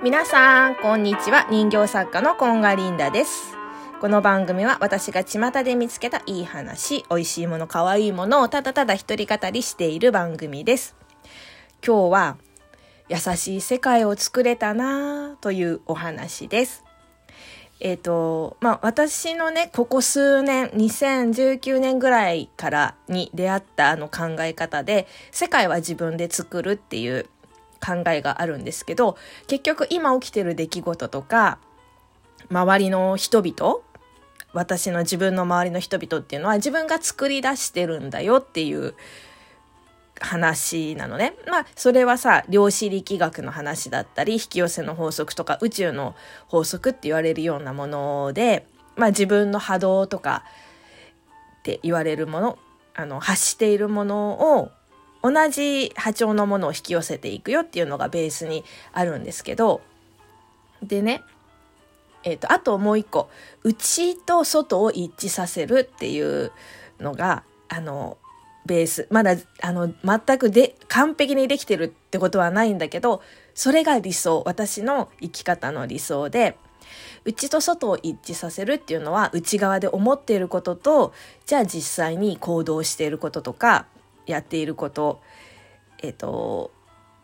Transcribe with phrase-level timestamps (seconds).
[0.00, 1.48] 皆さん、こんにちは。
[1.50, 3.56] 人形作家のコンガリンダです。
[4.00, 10.94] この番組は私が巷で見つけたいい話、美味しいもの、可愛いものをただただ一人語りしている番組です。
[11.84, 12.36] 今日は、
[13.08, 16.84] 優しい世界を作れたなぁというお話です。
[17.80, 27.26] えっ、と、まあ、私のね、ここ数年、2019年ぐらいからに出会ったあの考え方で、世界は自分で作るっていう
[27.84, 31.58] 考えがあるんですけど、結局今起きてる出来事とか、
[32.50, 33.80] 周りの人々、
[34.52, 38.94] 私の自分の周りの人々っていうのは自分が作り出してるんだよっていう
[40.20, 41.34] 話なのね。
[41.46, 46.14] まあ、それはさ、量子力学の話だったり、引き寄せの法則とか宇宙の
[46.46, 48.66] 法則って言われるようなもので、
[48.96, 50.44] まあ自分の波動とか
[51.60, 52.58] って言われるもの、
[52.94, 54.70] あの、発しているものを
[55.22, 59.80] 同じ波長のものを引き寄せていくよっていうのがベースにあるんですけど、
[60.82, 61.22] でね、
[62.24, 63.28] えっ、と、あともう一個、
[63.64, 66.52] 内と外を一致させるっていう
[67.00, 68.18] のが、あの、
[68.66, 69.06] ベース。
[69.10, 73.22] まだ、あの、全くで、完璧にできてるってことはないんだけど、
[73.54, 74.42] それが理想。
[74.46, 76.56] 私の生き方の理想で、
[77.24, 81.12] 内と外を一致させるっていうのは、内側で思っていることと、
[81.46, 83.86] じゃあ実際に行動していることとか、
[84.28, 85.20] やっていること、
[86.02, 86.70] えっ、と、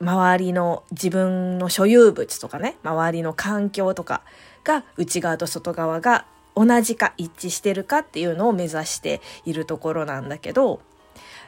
[0.00, 4.22] 周りの自分の所有物とかね、周りの環境とか
[4.64, 10.80] が内側と外側が同じか一致してるかっていうのを目指しているところなんだけど、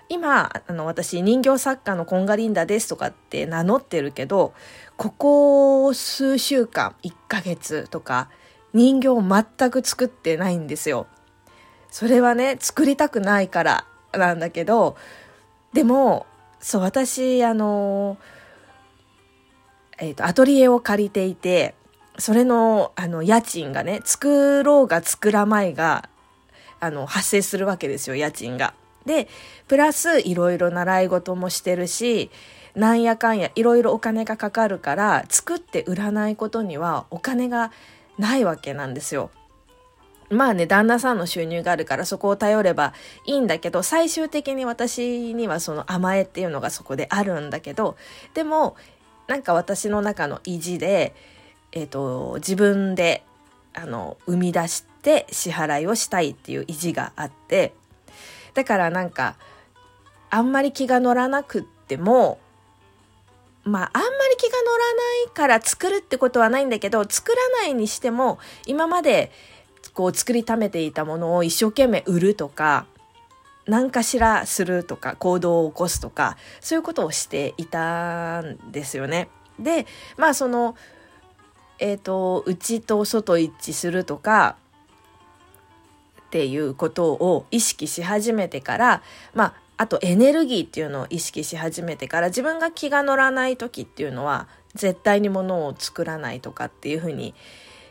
[0.08, 4.52] 今、あの、私人形作家のコンガリンダですとかって名乗ってるけど、
[4.96, 8.28] ここ数週間、1ヶ月とか、
[8.74, 11.06] 人形を全く作ってないんですよ。
[11.90, 14.96] それはね、作りたくないからなんだけど、
[15.72, 16.26] でも、
[16.60, 18.18] そう、私、あの、
[19.98, 21.74] えっ、と、アトリエを借りていて、
[22.18, 26.08] それの、あの、家賃がね、作ろうが作らないが、
[26.80, 28.74] あの、発生するわけですよ、家賃が。
[29.06, 29.28] で、
[29.68, 32.30] プラス、いろいろ習い事もしてるし、
[32.74, 37.72] なんやかんや、いろいろお金がかかるから、作って売らないことにはお金が
[38.18, 39.30] ないわけなんですよ。
[40.32, 42.94] まあね、旦那さんの収入があるからそこを頼れば
[43.26, 47.96] いいんだけど、最終的に私にはその甘えっていうのがそこであるんだけど、
[48.34, 48.76] でも、
[49.28, 51.14] なんか私の中の意地で、
[51.72, 53.24] えっ、と、自分で、
[53.74, 57.74] あの、生み出して支払いをしたいっていう意地があって、
[58.54, 59.36] だからなんか、
[60.30, 62.38] あんまり気が乗らなくっても、
[63.64, 69.30] まあ、あんまり気が乗らないから作るってことはないんだけど、作らないにしても、今まで
[69.94, 72.86] こう作りためていたものを一生懸命売るとか、
[73.66, 79.28] 何かしらするとか、行動を起こすとか、そういうことをしていたんですよね。
[79.58, 80.76] で、まあその、
[81.78, 84.56] えっ、と、内と外一致するとか、
[86.26, 89.02] っていうことを意識し始めてから、
[89.34, 97.34] まあ、あとエネルギーっていうのを意識し始めてから、自分が気が乗らない時っていうのは、絶対にものを作らないとかっていうふうに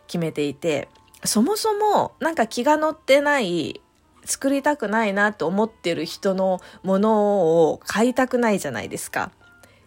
[0.07, 0.89] 決めていて、
[1.25, 3.81] そもそもなんか気が乗ってない、
[4.23, 9.31] 作りたくないなと思ってる人のものを買いたくないじゃないですか。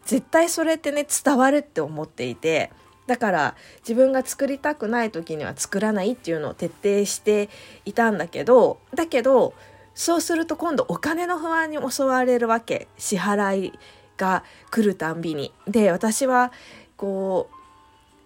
[0.04, 2.70] 絶対それってね、伝わるって思っていて、
[3.06, 7.48] だから自分が作りたくない時には作らないっていうのを徹底して
[7.84, 9.54] いたんだけど、だけど、
[9.94, 12.88] そうすると今度お金の不安に襲われるわけ。
[12.98, 13.78] 支払い
[14.16, 15.52] が来るたんびに。
[15.66, 16.52] で、私は
[16.96, 17.54] こう、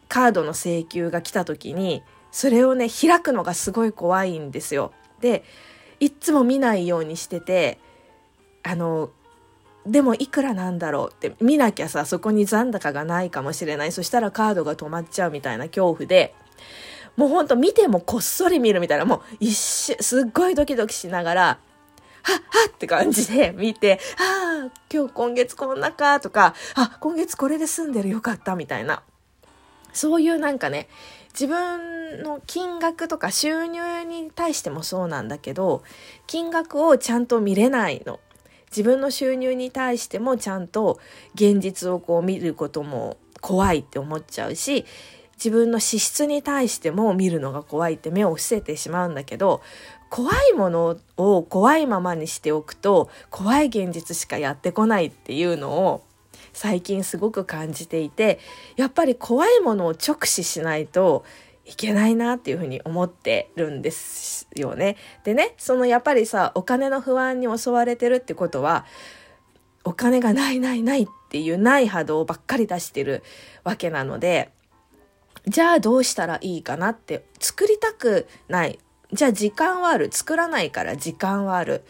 [0.08, 4.92] カードの請求が来た時に、それをね、開くのがすごい怖いんですよ。
[5.20, 5.44] で、
[6.00, 7.78] いっつも見ないようにしてて、
[8.62, 9.10] あの、
[9.86, 13.92] でもいくらなんだろうって見なきゃさ、そこに残高がないかもしれない。
[13.92, 16.34] そしたらカードが止まっちゃうみたいな恐怖で、
[17.16, 29.02] もうほんと見てもこっそり見るみたいな、もう一瞬、すっごいドキドキしながら、はっはっって感じで見て、ああ、今日今月こんなかとか、あ、今月これで済んでるよかったみたいな。
[29.93, 30.88] そういうなんかね、
[31.32, 35.82] 自分の金額とか収入に対してもそうなんだけど、
[36.26, 38.20] 金額をちゃんと見れないの。
[38.70, 40.99] 自分の収入に対してもちゃんと
[41.35, 44.85] 現実をこう見ることも怖いって思っちゃうし、
[45.37, 49.62] 自分の資質に対しても見るのが怖いって目を伏せてしまうんだけど、
[50.11, 56.02] 怖いものを怖いままにしておくと、怖い現実しかやってこないっていうのを
[56.58, 58.40] 最近すごく感じていて、
[58.75, 61.25] やっぱり怖いものを直視しないと
[61.64, 64.96] いけないなっていうふうに思ってるんですよね。
[65.22, 68.87] でね、そのやっぱりさ、お金の不安に襲われてるってことは、
[69.84, 73.22] お金がないないないっていうない波動ばっかり出してる
[73.62, 74.50] わけなので、
[75.46, 78.81] じゃあどうしたらいいかなって作りたくない。
[79.12, 80.10] じゃあ時間はある。
[80.10, 81.84] 作らないから時間はある。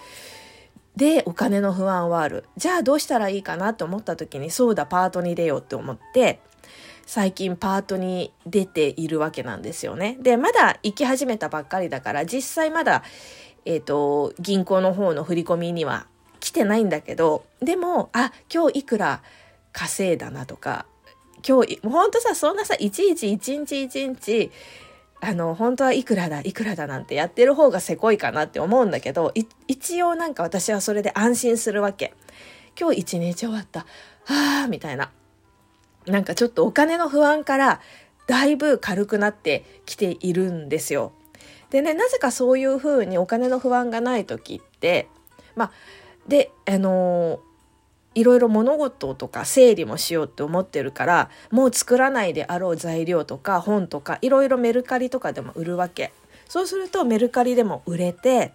[0.99, 6.41] でお金の不安はあるじゃあどうしたらいいかなと思った時にそうだパートに出ようって思って
[7.07, 10.19] 最近パートに出ているわけなんですよね。
[10.21, 13.03] で、まだ行き始めたばっかりだから、実際まだ、
[13.65, 16.07] えっ、ー、と、銀行の方の振り込みには
[16.39, 19.23] 来てないんだけど、でも、あ、今日いくら
[19.73, 20.85] 稼いだなとか、
[21.49, 24.51] 今日、ほんとさ、そんなさ、いちいち一日一日、
[25.21, 29.33] あの、本当はいくらだ、いくらだなんてやってる方がせこいかなって思うんだけど、
[29.67, 32.15] 一応なんか私はそれで安心するわけ。
[32.79, 33.81] 今日一日終わった。
[34.25, 35.11] はあみたいな。
[36.07, 37.81] なんかちょっとお金の不安から
[38.27, 41.13] だいぶ軽くなってきているんですよ。
[41.71, 45.09] でね、なぜかそういうふうにお金の不安がない時って、
[45.57, 45.73] まあ、
[46.29, 47.41] で、あのー、
[48.19, 56.13] いろいろ物事とか整理もしようって思ってるからもう作らないであろう材料とか本とかいろいろメルカリとかでも売るわけ
[56.49, 58.53] そうするとメルカリでも売れて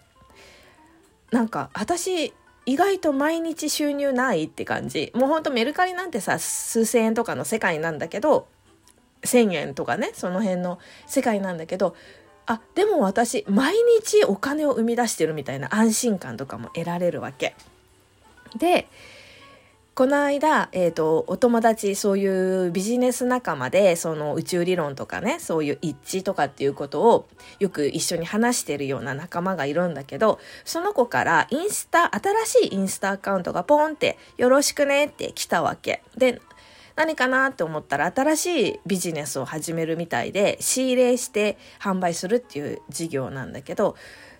[1.30, 2.34] なんか私
[2.66, 8.46] 意外と毎日収入ないって感じもうほんとメルカリなんてさ数千円とかの世界なんだけど
[9.22, 11.96] 1,000円とかねその辺の世界なんだけど
[12.44, 17.56] あでも私毎日お金を生み出してるみたいな安心感とかも得られるわけ。
[18.58, 18.88] で
[19.94, 27.28] この間、えっ、ー、と、お友達、そういうビジネス仲間で、その宇宙理論とかね、そういう一致とかっていうことを
[27.60, 36.02] よく一緒に話してるような仲間がいるんだけど、その子からインスタ、新しいインスタアカウントがポンってよろしくねって来たわけ。
[36.16, 36.40] で、
[36.96, 43.94] 何かなって思ったら新しいビジネスを始めるみたいで仕入れして販売するっていう事業なんだけど、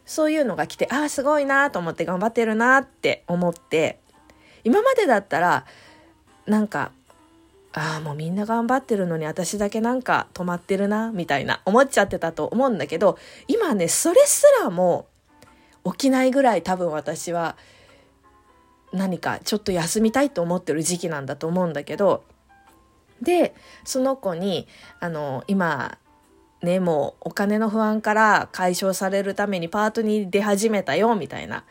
[0.05, 4.00] そういうのが来て、ああ、すごいなと思って頑張ってるなって思って、
[4.64, 5.66] 今までだったら
[6.46, 6.90] なんか
[7.72, 13.19] ああもうみんな頑張ってるのに私だけなんか止まってるなみたいな思っちゃってたと思うんだけど
[13.49, 15.06] 今ねそれすらも
[15.84, 17.56] 起きないぐらい多分私は
[18.93, 22.22] 何かちょっと休みたいと思ってる時期なんだと思うんだけど
[23.20, 24.69] でその子に
[25.00, 25.99] あの今
[26.62, 31.64] ねもうお金の不安から解消されるためにパートに出始めたよみたいな。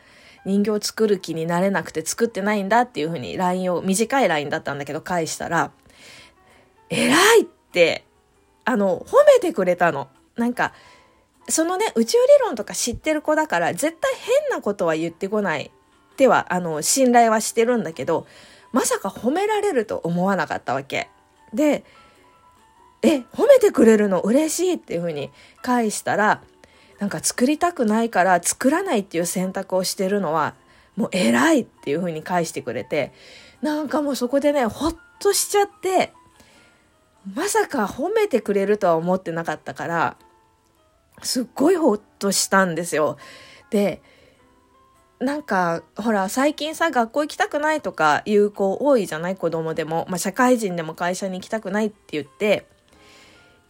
[0.44, 5.70] 人形作る気になれなくて作ってないんだっていうふうに LINE を、短い LINE だったんだけど返したら、
[6.90, 8.04] 偉いって、
[8.64, 10.08] あの、褒めてくれたの。
[10.36, 10.72] なんか、
[11.48, 15.70] そのね、宇宙理論とか知ってる子だから、絶対変なことは言ってこない
[16.12, 18.26] っては、あの、信頼はしてるんだけど、
[18.72, 21.08] まさか褒められると思わなかったわけ。
[21.52, 21.84] で、
[23.02, 25.30] え、褒めてくれるの嬉しいっていうふうに
[25.62, 26.42] 返したら、
[26.98, 30.54] なんか作りたくないから作らないっていう選択をしてるのは
[30.96, 33.12] もう偉いっていう風に返してくれて
[33.62, 36.12] なんかもうそこでねほっとしちゃって
[37.34, 40.16] まさか褒めてくれるとは思ってなかったから
[41.22, 43.16] すっごいほっとしたんですよ。
[43.70, 44.02] で
[45.20, 49.36] なんかほら最近さ学校行きたくないとかいう子多いじゃない？
[49.36, 52.66] 子供でも、まあ、社会人でも会社に行きたくないって言って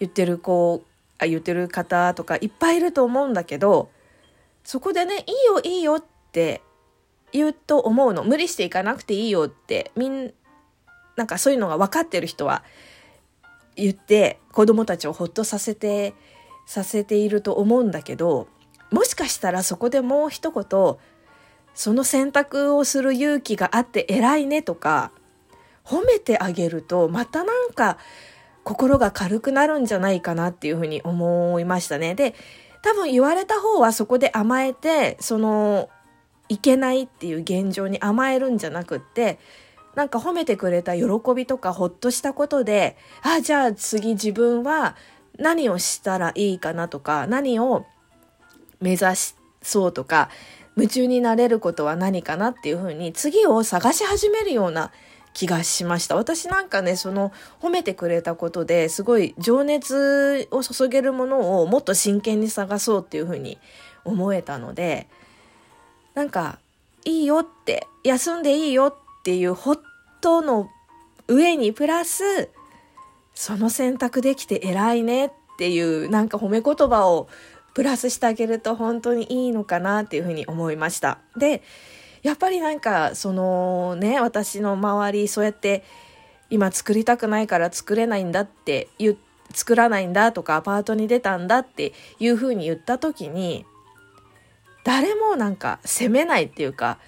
[0.01, 0.83] 言ってる子
[1.21, 3.91] 言ってる方とかいっぱいいると思うんだけど
[4.65, 6.63] そこでね「いいよいいよ」って
[7.33, 8.23] 言うと思うの。
[8.25, 10.33] 無理していかなくていいよってみん
[11.17, 12.63] なんかそういうのが分かってる人は
[13.77, 16.15] 言って子供たちをほっとさせて
[16.67, 18.49] させていると思うんだけど
[18.91, 20.97] もしかしたらそこでもう一言
[21.75, 25.11] その選択をする勇気があって偉いねとか
[25.85, 27.99] 褒めてあげるとまたなんか
[28.65, 32.15] 心が軽くなるんじゃないかなっていうふうに思いましたね。
[32.15, 32.35] で、
[32.83, 35.89] 多分言われた方はそこで甘えて、その、
[36.49, 39.39] いけないっていう現状に甘えるんじゃなくって、
[39.95, 41.05] なんか褒めてくれた喜
[41.35, 44.97] びとかほっとしたことで、あ、じゃあ次自分は
[45.39, 47.87] 何をしたらいいかなとか、何を
[48.81, 49.05] 目指
[49.63, 50.29] そうとか、
[50.77, 54.91] 夢中になれることは何かなっていうふうに次を探し始めるような
[55.35, 56.17] 気がしました。
[56.17, 63.59] 私なんかね、その褒めてくれたことですごい情熱を注げるものをもっと真剣に探そうっていうふうに
[64.05, 65.09] 思えたので、
[66.15, 66.59] なんか
[67.05, 69.81] いいよって、休んでいいよっていうホッ
[70.21, 70.71] トの
[71.27, 72.49] 上にプラス、
[73.35, 77.29] その選択できて偉いねっていうなんか褒め言葉を
[77.75, 81.19] プラスしてあげると本当にいいのかなっていうふうに思いました。
[81.37, 81.63] で、
[82.25, 85.85] やっぱりなんかそのね私の周りそうやって
[86.51, 89.17] 今作りたくないから作れないんだって言
[89.53, 93.65] 作らないんだとかアパートに出たんだっていうふうに言った時に
[94.83, 96.99] 誰もなんか責めないっていうか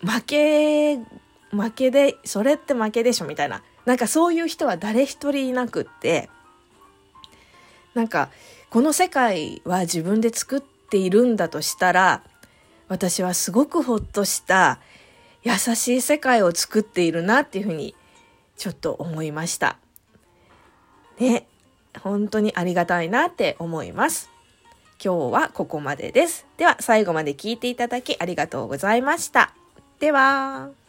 [0.00, 0.96] 負け
[1.50, 3.64] 負けでそれって負けでしょみたいな。
[3.84, 6.28] なんかそういう人は誰一人いなくって
[7.98, 8.30] なんか、
[8.70, 12.22] この世界は自分で作っているんだとしたら、
[12.88, 14.80] 私はすごくほっとした
[15.42, 17.94] 優しい世界を作っているなっていうふうに
[18.56, 19.78] ちょっと思いました。
[21.18, 21.46] ね、
[22.00, 24.30] 本当にありがたいなって思います。
[25.02, 26.46] 今日はここまでです。
[26.56, 29.54] では最後まで聞いていただきありがとうございました。
[30.00, 30.87] では。